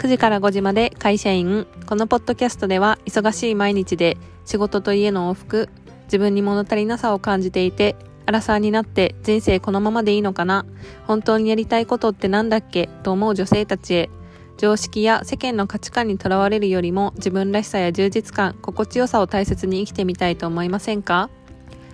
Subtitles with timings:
[0.00, 1.66] 9時から5時まで会社員。
[1.84, 5.68] このポッドキャストでは忙しい毎日で仕事と家の往復、
[6.04, 10.64] 自分に物足りなさを感じていて、アラサーになって人生このままでいいのかな？
[11.06, 12.88] 本当にやりたいことってなんだっけ？
[13.02, 14.10] と思う女性たちへ。
[14.56, 21.28] 常識や世間の価値観にとらわれるよりも自分らしさや充実感、心地よさを大切に生きてみたいと思いませんか？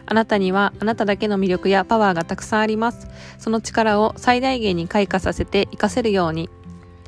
[0.06, 3.08] あなたにはあなただけの魅力やパワーがたくさんあります。
[3.40, 6.48] その力を最大限に開花させて活かせるように。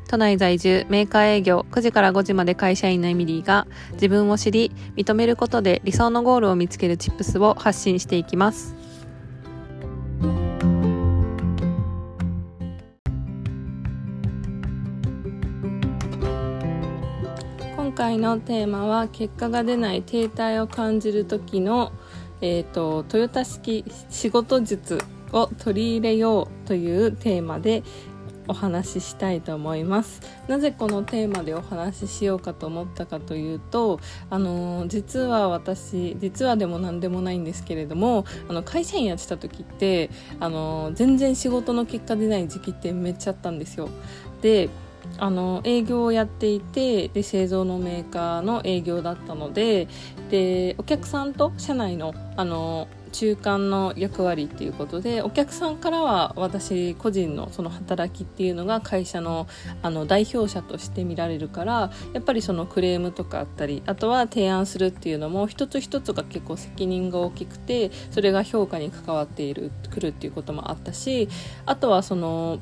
[0.08, 8.74] 都内在住メーカー営業9時から5時まで会社員のエミリーが自分を知り認めることで理想のゴールを見つけるチップスを発信していきます。
[17.76, 21.92] 今回のテーマは結果が出ない停滞を感じる時の、
[22.40, 24.98] えーと、トヨタ式仕事術
[25.32, 27.82] を取り入れようというテーマで
[28.48, 30.20] お話ししたいと思います。
[30.48, 40.10] なぜこのテーマでお話ししようかと思ったかというとあの実は私実はでも何でもないんですけれどもあの会社員やってた時って
[40.40, 43.88] あの全然仕事の結果出ない時期ってめっちゃあったんですよ。
[44.40, 44.68] で
[45.16, 49.88] あの営業をやっていてで製造のメーカーの営業だったので
[50.30, 59.46] でお客さんと社内のあの中間の役割っていうことでお客さんからは私個人のその働きっていうのが会社の
[59.82, 71.28] あの代表者として見られるからやっぱりそのクレームとかあったりあとは提案するっていうのも一つ一つが結構責任が大きくてそれが評価に関わっているくるっていうこともあったし
[71.66, 72.58] あとはその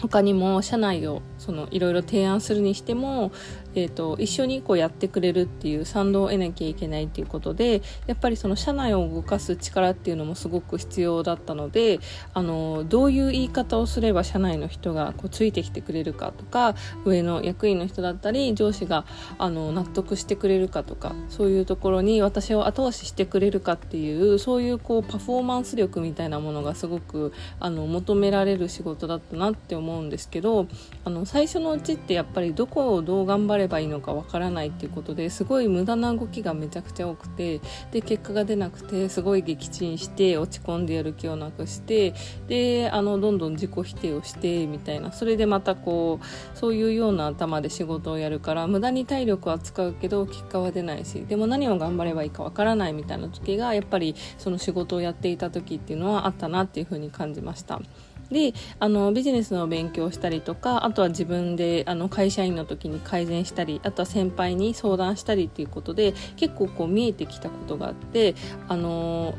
[0.00, 3.32] 他にも社内をそのいろいろ提案するにしても
[3.76, 12.00] えーと、一緒にこうやってくれるっていう賛同を得なきゃいけないっていうことでやっぱりその社内を動かす力っていうのもすごく必要だったので
[12.32, 19.04] あのどういう言い方をすれば社内の人がこうついてきてくれるかとか上の役員の人だったり上司が
[19.36, 30.66] あの納得してくれるかとかそういうところに私を後押ししてくれるかっていうそういうこうパフォーマンス力みたいなものがすごくあの求められる仕事だったなって思うんですけど
[31.04, 37.60] あの最初のうちってやっぱりどこをどう頑張ればいいのかわからないっていうことですごい無駄な動きがめちゃくちゃ多くて
[37.90, 42.14] で結果が出なくてすごい撃沈して落ち込んでやる気をなくして
[42.46, 57.80] であのどんどん自己否定をしてみたいなそれでまたこうそういうような頭で仕事をやるから無駄に体力は使うけど結果は出ないしでも何を頑張ればいいかわからないみたいな時がやっぱりその仕事をやっていた時っていうのはあったなっていうふうに感じました。
[58.30, 68.34] であのビジネスの勉強したりとかあとは自分であの会社員の時に改善したりあとは先輩に相談したりっていうことで結構こう見えてきたことがあって
[68.68, 69.34] あの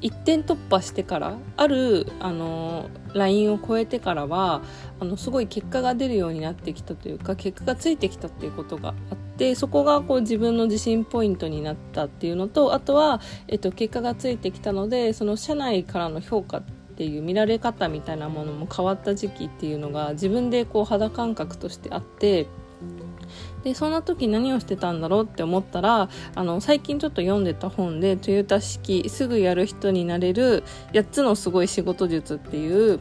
[0.00, 4.62] 一点突破してからあるあのラインを超えてからは
[5.00, 22.46] あのすごい結果が出るようになってきたというか結果がついてきたっていうことがあってそこがこう自分の自信ポイントになったっていうのとあとは、えっと、結果がついてきたのでその社内からの評価ってていう見られ方みたいなものも変わった時期っていうのが自分でこう肌感覚としてあって
[23.64, 30.62] でそんな時何をしてたんだろうって思ったらあの最近ちょっと読んでた本でトヨタ式すぐやる人になれる
[30.92, 33.00] 8つのすごい仕事術っていう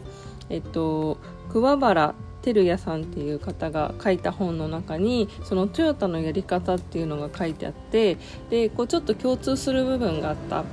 [0.50, 1.20] えっと
[1.50, 8.18] 桑原照也さんっていう方が書いた本の中にそのトヨタのやり方っていうのが書いてあって
[8.50, 10.64] でこうちょっと共通する部分があった。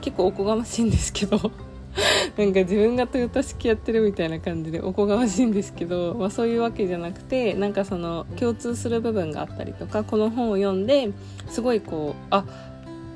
[0.00, 1.50] 結構おこがましいんですけど。
[2.36, 11.10] なんか自分が豊田式やってるみたいな感じでおこがましいんですけど、まあ、そういうわけじゃなくてなんかその共通する部分があったりとかこの本を読んで
[11.48, 12.44] すごいこうあ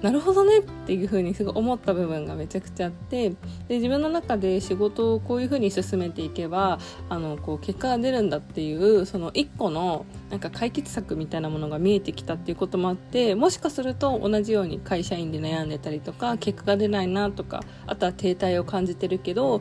[0.02, 3.36] なるほどねっていうふうにすごい思った部分がめちゃくちゃあってで
[3.76, 6.78] 自分の中で仕事をこういうふうに進めていけば
[7.10, 19.60] あのこう結果が出るんだっていうその一個のなんか解決策みたいなものが見えてきたっていうこともあってもしかすると同じように会社員で悩んでたりとか結果が出ないなとかあとは停滞を感じてるけど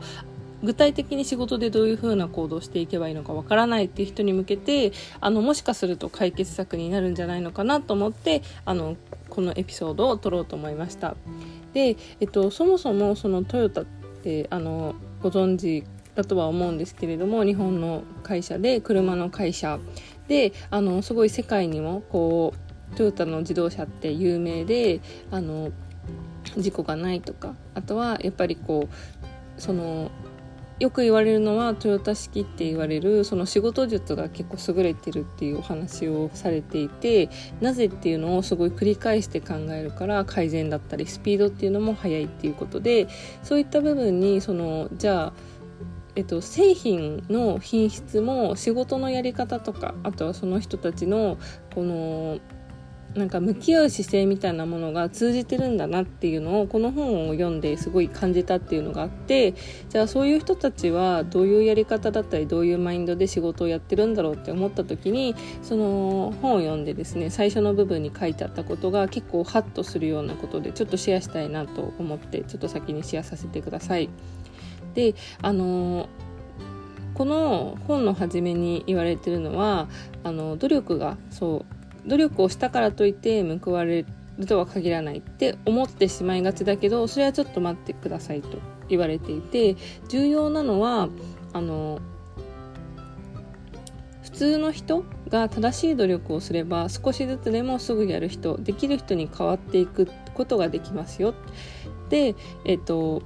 [0.63, 4.91] 具体的に仕事でどういうふうな行動していけばいいのかわからないっていう人に向けて
[5.21, 8.97] あのもしかすると解決策になるんじゃないのかなと思ってあの
[9.29, 11.15] このエピソードを撮ろうと思いました。
[11.73, 13.85] で、えっと、そもそもそのトヨタっ
[14.23, 15.83] てあのご存知
[16.15, 19.79] だとは思うんですけれども日本の会社で車の会社
[20.27, 22.53] であのすごい世界にもこ
[22.93, 24.99] うトヨタの自動車って有名で
[25.31, 25.71] あの
[26.57, 30.09] 事故がないとかあとはやっぱりこうその
[30.79, 37.29] よく言われるのはトヨタ式って言われるその仕事術が結構優れてるっていうお話をされていて
[37.59, 43.07] なぜっていうのをすごい繰り返して考えるから改善だったりスピードっていうのも速いっていうことで
[43.43, 45.33] そういった部分にそのじゃあ
[46.15, 51.37] えっと、製品の品質も仕事のやり方とかあとはその人たちの
[51.73, 52.39] この
[53.15, 59.55] なんか向き合う姿勢みたいなものが通じてるんだなっていうのをこの本を読んですごい感じたっていうのがあって
[59.89, 74.09] じゃあそういう人たちはどういうやり方だったりどういうマインドで仕事をやってるんだろうって思った時にその本を読んでですね最初の部分に書いてあったことが結構ハッとするようなことでちょっとシェアしたいなと思ってちょっと先にシェアさせてください。
[74.93, 76.09] であの
[77.13, 79.89] この本の初めに言われてるのは
[80.23, 84.05] あの努力がそう努力をしたからといって報われ
[84.37, 88.57] るとは限らないって思ってしまいがちだけどそれはちょっと待ってくださいと
[88.87, 89.75] 言われていて
[90.07, 91.09] 重要なのは
[91.53, 91.99] あの
[94.23, 101.33] 普通の人が正しい努力をすれば少しずつでもすぐやる人できる人に変わっていくことができますよ。
[102.09, 103.21] で、えっと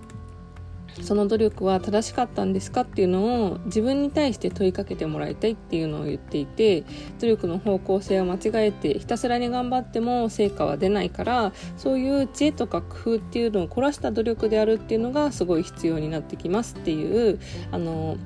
[1.01, 6.83] その努力は正しかったんですかっていうのを自分に対して問いかけてもらいたいっていうのを言っていて
[7.19, 17.39] 努力の方向性を間違えてひたすらに頑張っても成果は出ないからそういう知恵とか工夫っていうのを凝らした努力であるっていうのがすごい必要になってきますっていう
[17.71, 18.17] あの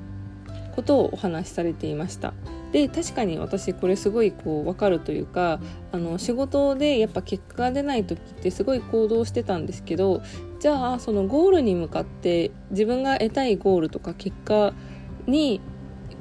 [0.74, 2.34] ことをお話しされていました。
[2.72, 5.58] で確かに私これすごいこう分かるというか
[5.90, 10.22] あの仕事でやっぱ結果が出ない時ってすごい行動してたんですけど
[10.60, 14.74] じゃあそのゴールに向かって自分が得たいゴールとか結果
[15.26, 15.60] に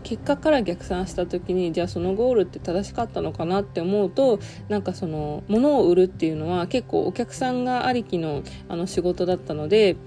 [0.04, 4.40] 結果から逆算した時にじゃあそのゴールって正しかったのかなって思うと
[4.70, 9.98] なんかその物を売るっていうのは結構お客さんがありきのあの仕事だったので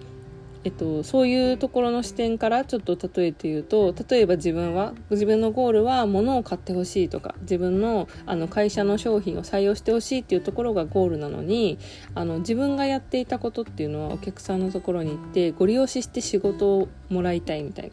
[0.63, 11.79] えっと、そういうところの視点からちょっと例えて言うと例えば自分は自分のゴールは物を買ってほしいとか自分のあの会社の商品を採用してほしいっていうところがゴールなのに
[12.15, 17.93] あの自分がやっていたことっていうのはお客さんのところに行ってご利用しして仕事をもらいたいみたいな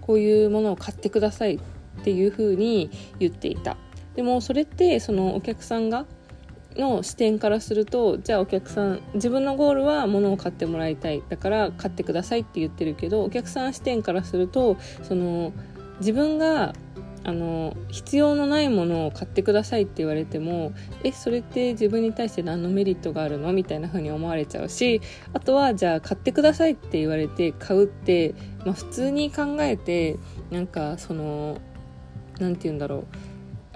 [0.00, 1.60] こういうものを買ってくださいっ
[2.02, 3.76] ていうふうに言っていた。
[4.16, 6.04] でもそれってそのお客さんが
[6.78, 11.22] の視点からするとじゃあお客さん自分のゴールは物を買ってもらいたい。
[11.28, 15.52] だから買ってくださいって言ってるけどお客さん視点からするとその
[15.98, 16.74] 自分が
[17.24, 20.72] あの必要のないものを買ってくださいって言われても
[21.02, 23.52] えそれって自分に対して何のメリットがあるの？
[23.52, 25.02] みたいな風に思われちゃうし
[25.34, 28.34] あとはじゃあ買ってくださいって言われて買うって、
[28.64, 30.16] まあ、普通に考えて
[30.50, 31.58] なんかその
[32.38, 33.06] 何て言うんだろう。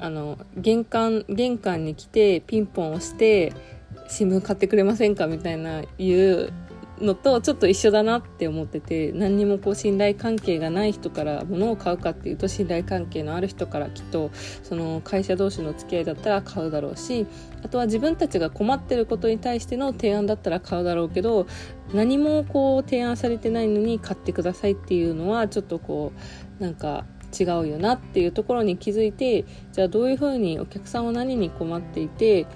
[0.02, 3.52] あの玄関玄関に来てピンポン押して
[4.08, 6.52] 「新聞買ってくれませんか?」みたいな言う
[7.00, 14.31] のとちょっと一緒だなって思ってて何にもこう信頼関係がない人から物を買うかっていうと信頼関係のある人からきっと
[14.62, 17.26] その会社同士の付き合いだったら買うだろうし
[17.62, 21.46] あとは自分たちが困ってることに対しての提案だったら買うだろうけど
[21.94, 26.12] 何もこう提案されてないのに買ってくださいっていうのはちょっとこ
[26.60, 27.05] うなんか
[27.38, 32.46] 違うよなっていうところに気づいてじゃあどういうふうにお客さんは何に困っていて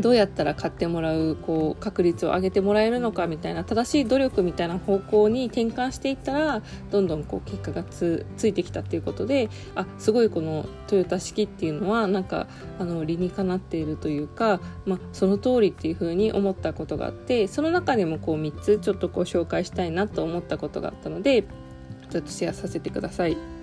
[0.00, 12.46] どうやったら買ってもらうこう確率を上げてもらえるのかみたいな正しい努力みたいな方向に転換していったらどんどんこう結果がついてきたっていうことであすごいこのトヨタ式っていうのはなんか
[12.78, 21.42] あの理にかなっているというか、まあ、その通りっていうふうに思ったことがあってその中でもこう3つちょっとこう紹介したいなと思ったことがあったので
[22.10, 23.57] ちょっとシェアさせてください。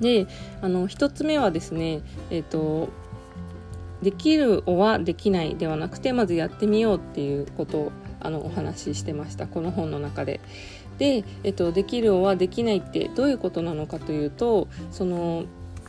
[0.00, 0.26] で
[0.62, 2.88] あの1つ目はですねえっ、ー、と
[4.02, 10.40] できるをはできないではなくてまずやってみようっていうことをあのお話ししてましたこの本の中で。
[10.98, 15.44] で、えっと、できるをはできないってどういうことなのかというとその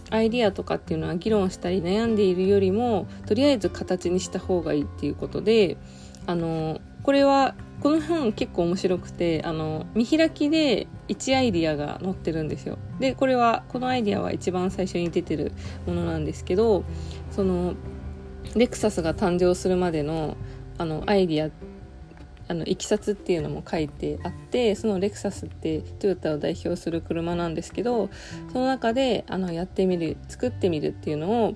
[0.10, 5.76] アイディアとかっていうのは議論したり悩んでいるよりもとりあえず形にした方がいいっていうことで
[6.28, 12.78] あのこれはこの本結構面白くてあの見開きで1アイディアが載ってるんですよ。
[13.00, 15.52] でこれはこのアイディアは一番最初に出てる
[15.88, 16.84] ものなんですけど
[17.32, 17.74] その
[18.56, 20.38] レクサスが誕生するまでの
[20.78, 21.52] あのアイディア
[22.48, 28.10] あのいきさつっていうのも書いてあってそのレクサスってトヨタを代表する車なんですけど
[28.52, 31.56] その中であのやってみる作ってみるっていうのを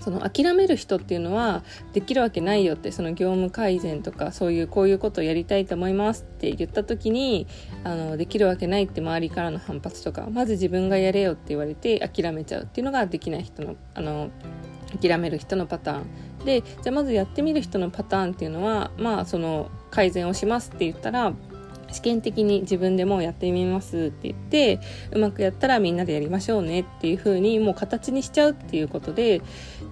[0.00, 1.62] その諦める人っていうのは
[1.92, 7.46] できるわけないよってその業務改善とかそういうこういうことをやりたいと思いますって言った時に
[7.84, 14.30] あのできるわけないって周りからの反発とかまず自分がやれよって言われて諦めちゃうっていうのができない人のあの
[15.00, 16.04] 諦める人のパターン。
[16.44, 21.32] でじゃあまずやってみる人のパターンっていうのはまあその改善をしますって言ったら
[21.92, 24.80] 試験的に自分でもやってみますって言って
[25.12, 29.42] うまくやったらみんなでやりましょうねっていう風にもう形にしちゃうっていうことで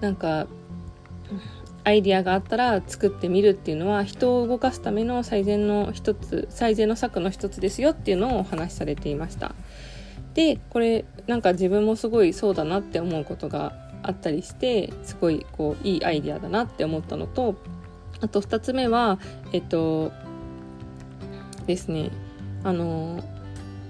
[0.01, 0.47] なんか
[1.83, 9.53] アイディアがあったら作ってみるっていうのは人を動かすための最善の一つ最善の策の一つですよっていうのをお話しされていました。
[10.33, 13.73] でこれなんか自分もすごいそうだなって思うことが
[14.03, 17.55] あったりしてすごいこういいアイディアだなって思ったのと
[18.19, 19.19] あと2つ目は
[19.53, 20.11] えっと
[21.65, 22.11] ですね。
[22.63, 23.23] あの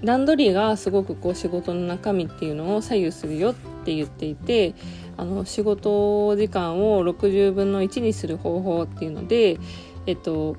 [0.04, 3.54] 段取りがすごくこう仕事の中身っていうのを左右するよっ
[3.84, 4.74] て言っていて
[5.16, 9.58] あの仕事時間を60分の1にする方法っていうので、
[10.06, 10.56] えっと、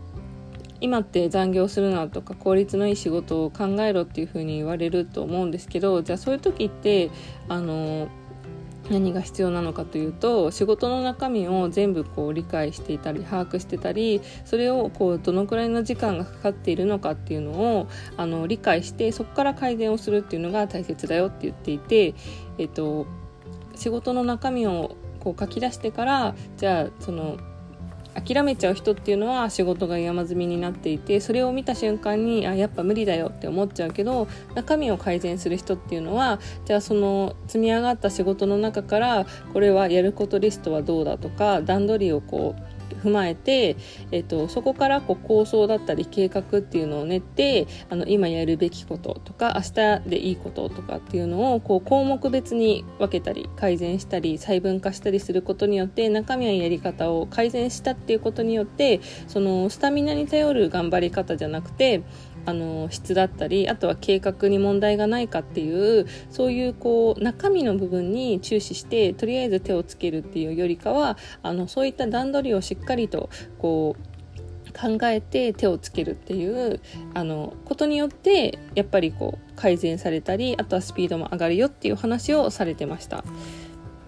[0.82, 7.12] 今って残業するなとか効率のいい仕事を考えろっていうふうに言われると思うんですけどじゃあそういう時って
[7.48, 8.08] あの
[8.90, 22.16] 何が必要なのかというと仕事の中身を全部こう理解していたり把握してたりそれをこうどのくらいの時間がかかっているのかっていうのをあの理解してそこから改善をするっていうのが大切だよって言っていて、
[22.58, 23.08] えっと、
[23.76, 27.38] 仕事の中身をこう書き出してからじゃあその
[28.26, 43.76] 諦めちゃう人っていうのは仕事が山積みになっていてそれを見た瞬間にあやっぱ無理だよって思っちゃうけど中身を改善する人っていうのはじゃあその積み上がった仕事の中からこれはやることリストはどうだとか段取りをこう踏まえて、
[44.12, 62.02] えっと、そこからこう構想だったり計画っていうのを練ってあの今やるべきこととか明日でいいこととかっていうのをこう項目別に分けたり改善したり細分化したりすることによって中身ややり方を改善したっていうことによってそのスタミナに頼る頑張り方じゃなくて
[62.48, 74.18] あの質だったりあとは計画に問題がないかっていうそういうこう中身の部分に注視してとりあえず手をつけるっていうよりかはあのそういった段取りをしっかりとこう
[74.72, 76.80] 考えて手をつけるっていう
[77.14, 83.26] あのことによってやっぱりこう改善されたりあとはスピードも上がるよっていう話をされてました。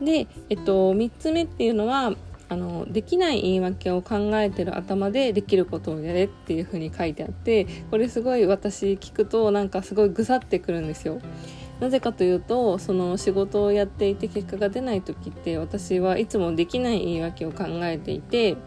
[0.02, 2.14] で、えっと、3つ目っていうのは
[2.50, 11.20] あのできない言い訳を考えてる頭でできることをやれっていう風に書いてあってこれすごい私聞くとなんかすごいぐさってくるんですよ。
[11.80, 18.58] なぜかというとその仕事をやっていて結果が出ない時って私はいつもできない言い訳を考えていて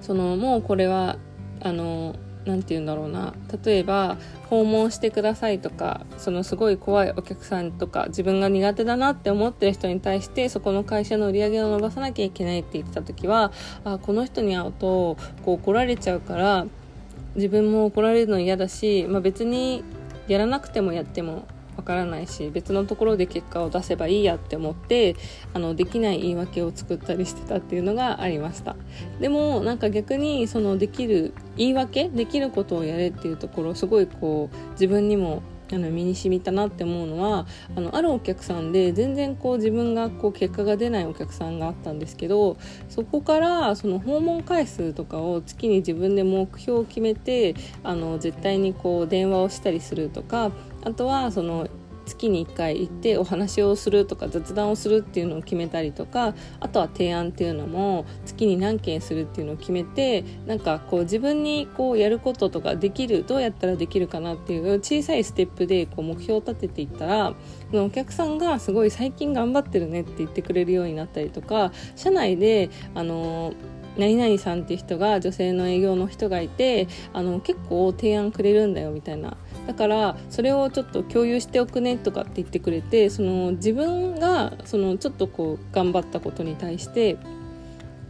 [0.00, 1.18] そのもうこれは
[1.60, 2.14] あの
[2.48, 3.34] 何て言うんだろうな。
[3.64, 4.16] 例えば
[4.48, 13.52] 訪問してくださいとかそのすごい怖いお客さんとか自分が苦手だなって思ってる人に対してそこの会社の売り上げを伸ばさなきゃいけないって言ってた時は
[13.84, 16.66] あこの人に会うとこう怒られちゃうから
[17.34, 19.84] 自分も怒られるの嫌だし、まあ、別に
[20.28, 21.46] やらなくてもやっても
[21.78, 25.14] わからないし別のところで結果を出せばいいやって思って
[25.54, 28.76] あのできない言い訳を作ったりしてたっていうのがありました。
[29.20, 35.42] でもなんか逆にそのできる言い訳できることをやれっていうところすごいこう自分にも
[35.72, 42.56] あの身に染みたなって思うのはあのあるお客さんで全然こう自分がこう結果が出ないお客さんがあったんですけど
[42.88, 50.52] そこからその訪問回数とかを月に自分で目標を決めてあの絶対にこう電話をしたりするとか
[50.88, 51.68] あとはその
[52.08, 67.34] 月に1回行ってお話をするとか雑談をするっていうのを決めたりとかあとは提案っていうのも月に何件するっていうのを決めてなんかこう自分にこうやることとかできるどうやったらできるかなっていう小さいステップでこう目標を立てていったら
[67.74, 73.52] お客さんがすごい最近頑張ってるねって言ってくれるようになったりとか社内であの
[73.98, 79.36] 何々さんっていう人が女性の営業の人がいてあの結構提案くれるんだよみたいな
[79.68, 87.18] だからそれをちょっと共有しておくねとかって言ってくれてその自分がそのちょっとこう頑張ったことに対して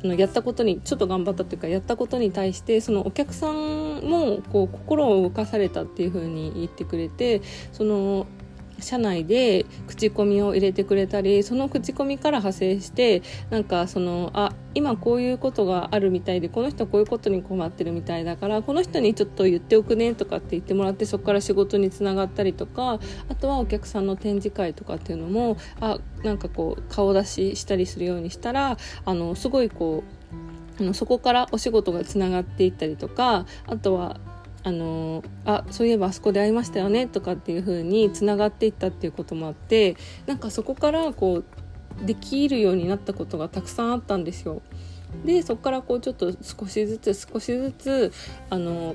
[0.04, 8.28] やったことにちょっと頑張ったというかやったことに対してそのお客さんもこう心を動かされたっていうふうに言ってくれてその
[8.80, 30.04] 社内で口コミを入れてくれたりその口コミから派生してなんかそのあ今こういうことがあるみたいでこの人こういうことに困ってるみたいだからこの人にちょっと言っておくねとかって言ってもらってそこから仕事につながったりとかあとはお客さんの展示会とかっていうのもあなんかこう顔出ししたりするようにしたらあのすごいこ
[30.78, 34.20] うあのそこからお仕事がつながっていったりとかあとは
[34.68, 39.96] あのあそういえばあそこで会いましたよねとかっていう風につながっていったっていうこともあって
[40.26, 41.42] なんかそこからこ
[42.02, 44.60] うできるようになったことがたくさんあったんですよ。
[45.24, 48.12] でそこからこうちょっと少しずつ少しずつ
[48.50, 48.94] あの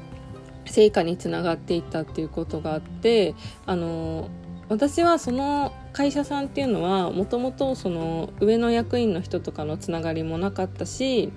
[0.65, 3.33] 成果につながっていったっていうことがあって
[3.65, 4.29] あの
[4.69, 11.33] 私はその会社さんっていうのはもともとその上の役員の人とかのつながりもなかったし、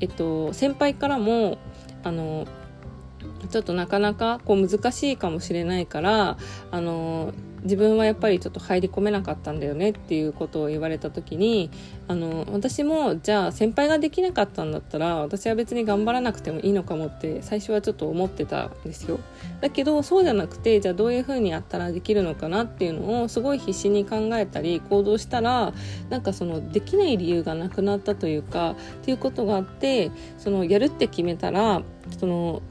[0.00, 1.58] えっと、先輩からも
[2.02, 2.46] あの
[3.46, 6.36] ちょっとなかなかこう難しいかもしれないから
[6.70, 7.32] あの
[7.66, 11.70] 自分はやっぱりちょっと入り込めなかったんだよねっていうことを言われた時に
[12.08, 19.18] あの私もじゃあ先輩ができなかったんだったら私は別に頑張らなくてもいいのかもって最初はちょっと思ってたんですよ。
[19.60, 25.72] だけどそうじゃなくてじゃあどういう風にやったらできるのかなっていうのをすごい必死に考えたり行動したら
[26.08, 28.74] なんかそのできない理由がなくなったというかっ
[29.04, 31.82] ていうことがあってそのやるって決めたら
[32.18, 32.62] その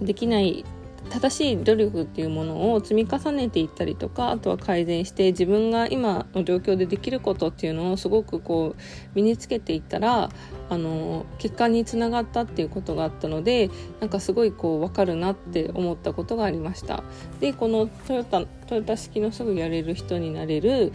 [0.00, 0.64] できない
[1.08, 8.80] 正しい努力っていうものを積み重ねていったりとかあとは改善して自分が今の状況でできることっていうのをすごくこう
[9.14, 10.28] 身につけていったら
[10.68, 17.02] あの結果につながったっていうことがあったのでなんかすごいこう分かるなって思ったことがありました。
[17.40, 20.92] でこのトヨタトヨタ式のすぐやれる人になれる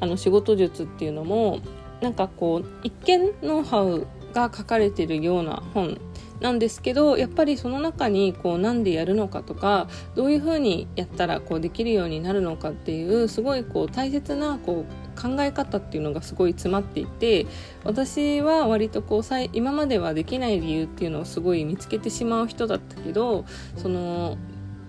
[0.00, 1.58] あの仕事術っていうのも
[2.00, 4.06] なんかこう一見ノウハウ
[4.38, 5.98] が書かれてるような本
[6.40, 17.46] なんですけどやっぱりその中にこうなんでやるのかとかどういうふうにやったらこうできるようになるのかっていうすごいこう大切なこう考え方っていうのがすごい詰まっていて
[17.82, 23.44] 私は割とこう今まではできない理由っていうのをすごい見つけてしまう人だったけど
[23.76, 24.38] その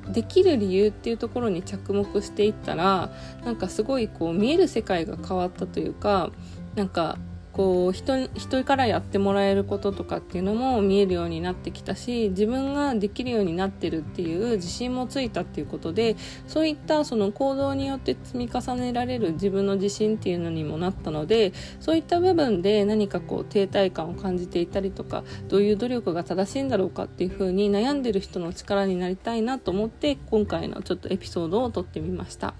[0.08, 3.12] できる理由っていうところに着目していったら
[3.44, 6.30] なんかすごいこう見える世界が変わったというか
[6.76, 7.18] なんか
[7.54, 16.16] こう人人からやってもらえることとかっていうのも見えるようになってきたし自分ができるようになってるっていう自信もついたっていうことで
[16.48, 32.54] そういったその行動によって積み重ねられる自分の自信っていうのにもなったのでそういった部分で何かこう停滞感を感じていたりとかどういう努力が正しいんだろうかっていうふうに悩んでる人の力になりたいなと思って今回のちょっとエピソードを撮ってみました。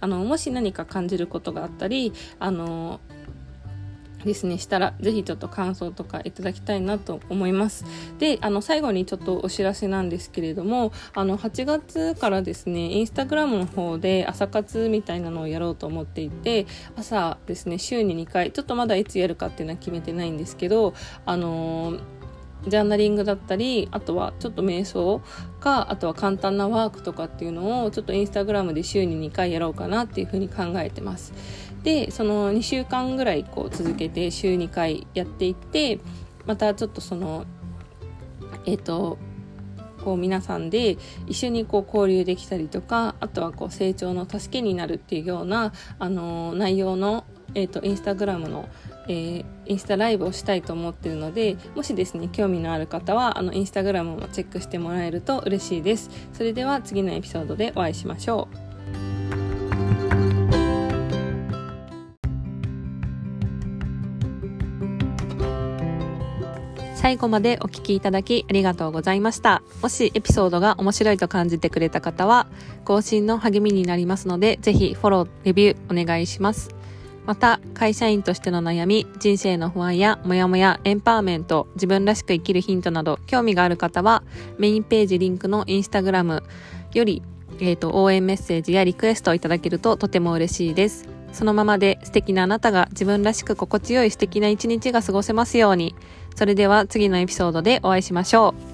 [0.00, 3.00] あのもし何か感じることがあったりあの
[4.24, 7.84] ですねしたらぜひちょっと感想とかいただきたいなと思います。
[8.18, 22.20] であの最後にちょっとお知らせなんですけれどもあの8月からですねインスタグラムの方で朝活みたいなのをやろうと思っていて朝ですね週に2回ちょっとまだいつやるかっていうのは決めてないんですけどあのー
[22.66, 25.22] ジャーナリングだったりあとはちょっと瞑想
[25.60, 31.32] かあとは簡単なワークとかっていうのをちょっとインスタグラムで週に2回やろうかなっていうふうに考えてます。
[31.82, 36.00] でその2週間ぐらいこう続けて週2回やっていって
[36.46, 37.44] またちょっとその
[38.66, 39.18] えっ、ー、と
[40.04, 48.68] こう皆さんで一緒にこう交流できたりとかあとはこう成長の助けになるっていうような、あのー、内容の、えーと、インスタグラムの、
[49.08, 56.10] えー、インスタライブをしたいと思ってるのでもしですね興味のある方はあのインスタグラムもチェックしてもらえると嬉しいです。
[56.32, 58.69] それでは次のエピソードでお会いしましょう。
[67.00, 69.62] 最後までお聞きいただきありがとうございました。
[69.80, 72.46] もしエピソードが面白いと感じてくれた方は、
[72.84, 76.74] 更新の励みになりますので、ぜひフォロー、レビューお願いします。
[77.24, 84.22] また、会社員としての悩み、人生の不安やモヤモヤ、エンパワーメント、自分らしく生きるヒントなど、興味がある方は、
[84.58, 86.42] メインページリンクのインスタグラム
[86.92, 87.22] より、
[87.60, 91.08] えっ、ー、と、応援メッセージやリクエストをいただけるととても嬉しいです。
[91.32, 95.94] そのままで素敵なあなたが自分らしく心地よい素敵な一日が過ごせますように。
[96.36, 98.69] それでは次のエピソードでお会いしましょう。